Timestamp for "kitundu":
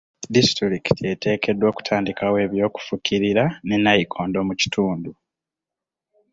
4.61-5.11